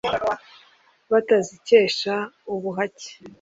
batazikesha 1.11 2.15
ubuhake 2.53 3.09